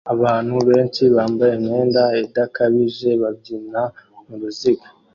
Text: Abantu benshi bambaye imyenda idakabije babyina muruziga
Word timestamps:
Abantu 0.13 0.55
benshi 0.69 1.03
bambaye 1.15 1.53
imyenda 1.59 2.03
idakabije 2.23 3.09
babyina 3.21 3.81
muruziga 4.27 4.87